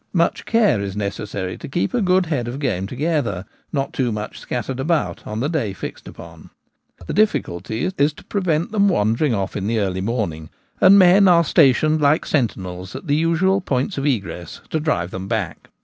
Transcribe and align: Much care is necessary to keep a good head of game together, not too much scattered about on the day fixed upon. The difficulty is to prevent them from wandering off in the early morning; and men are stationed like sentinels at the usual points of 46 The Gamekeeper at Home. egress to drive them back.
Much 0.13 0.45
care 0.47 0.81
is 0.81 0.95
necessary 0.97 1.55
to 1.59 1.67
keep 1.67 1.93
a 1.93 2.01
good 2.01 2.25
head 2.25 2.47
of 2.47 2.57
game 2.57 2.87
together, 2.87 3.45
not 3.71 3.93
too 3.93 4.11
much 4.11 4.39
scattered 4.39 4.79
about 4.79 5.27
on 5.27 5.41
the 5.41 5.47
day 5.47 5.73
fixed 5.73 6.07
upon. 6.07 6.49
The 7.05 7.13
difficulty 7.13 7.87
is 7.95 8.11
to 8.13 8.23
prevent 8.23 8.71
them 8.71 8.87
from 8.87 8.95
wandering 8.95 9.35
off 9.35 9.55
in 9.55 9.67
the 9.67 9.77
early 9.77 10.01
morning; 10.01 10.49
and 10.79 10.97
men 10.97 11.27
are 11.27 11.43
stationed 11.43 12.01
like 12.01 12.25
sentinels 12.25 12.95
at 12.95 13.05
the 13.05 13.15
usual 13.15 13.61
points 13.61 13.95
of 13.95 14.01
46 14.01 14.01
The 14.01 14.09
Gamekeeper 14.09 14.31
at 14.31 14.33
Home. 14.33 14.41
egress 14.41 14.69
to 14.71 14.79
drive 14.79 15.11
them 15.11 15.27
back. 15.27 15.69